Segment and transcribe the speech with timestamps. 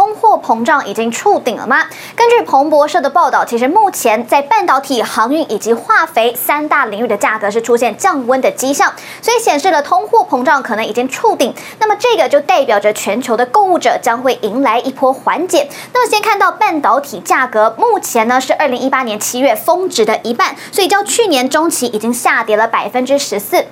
[0.00, 1.84] 通货膨胀已经触顶了吗？
[2.16, 11.54] 根据彭博社的报道，其实目前在半导体、航运以及化肥三大领域的价格是出现降温的迹象，所以显示了通货膨胀可能已经触顶。
[11.80, 15.68] 那么这个就代表着全球的购物者将会迎来一波缓解。
[15.92, 23.66] 那么先看到半导体价格，目前呢是二零一八年七月峰值的一半，所以较去年中期已经下跌了百分之十四。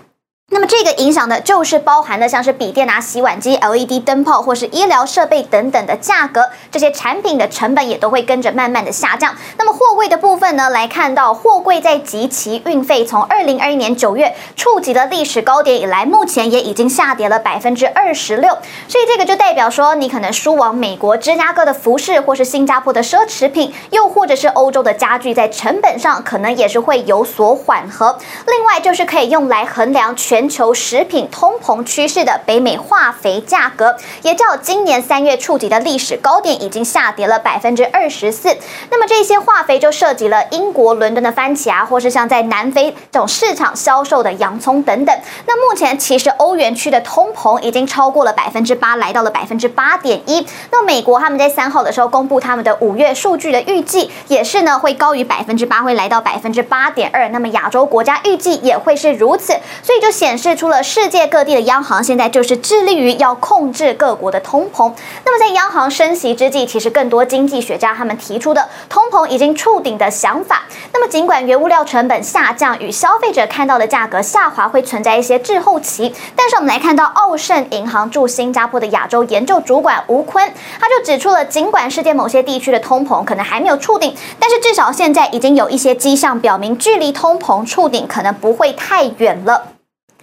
[0.51, 9.37] 那么这个影响的就是包含的像是笔电啊、洗碗机、LED 灯泡或是医疗设备等等的价格，这些产品的成本也都会跟着慢慢的下降。
[9.59, 18.49] 那么货柜的部分呢，来看到货柜在即期运费从二零二一年九月触及了历史高点以来，目前也已经下跌了百分之二十六。
[18.89, 28.19] 所以这个就代表说，你可能输往美国芝加哥的服饰，或是新加坡的奢侈品，又或者是欧洲的家具，在成本上可能也是会有所缓和。
[28.47, 30.38] 另外就是可以用来衡量全。
[30.39, 38.57] 全球食品通膨趋势的北美化肥价格，也较今年三月触及的历史高点已经下跌了百分之二十四。
[38.89, 45.21] 那么这些化肥就涉及了英国伦敦的番茄啊，或是像在南非这种市场销售的洋葱等等。
[45.49, 50.47] 那目前其实欧元区的通膨已经超过了百分之八，来到了百分之八点一。
[50.71, 57.29] 那美国他们在三号的时候公布他们的五月数据的预计，也是呢会高于百分之八，会来到百分之八点二。
[57.31, 60.28] 那么亚洲国家预计也会是如此，所以就显。
[60.29, 64.93] 显示出了世界各地的央行现在就是致力于要控制各国的通膨。
[65.25, 70.65] 那么在央行升息之际，其实更多经济学家他们提出的通膨已经触顶的想法。
[70.93, 89.78] 那么尽管原物料成本下降与消费者看到的价格下滑会存在一些滞后期，但是我们来看到奥盛银行驻新加坡的亚洲研究主管吴坤，他就指出了，尽管世界某些地区的通膨可能还没有触顶，但是至少现在已经有一些迹象表明，距离通膨触顶可能不会太远了。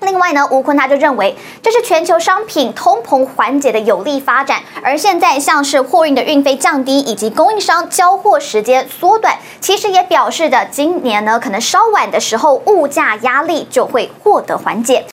[0.06, 4.62] 另外呢，吴坤他就认为，这是全球商品通膨缓解的有利发展。
[4.84, 15.06] 而现在，像是货运的运费降低，以及供应商交货时间缩短，其实也表示着今年呢，可能稍晚的时候，物价压力就会获得缓解。